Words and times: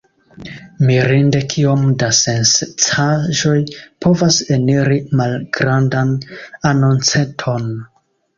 Mirinde 0.91 1.41
kiom 1.51 1.83
da 2.03 2.07
sensencaĵoj 2.19 3.59
povas 4.07 4.39
eniri 4.57 4.99
malgrandan 5.21 6.17
anonceton. 6.73 7.71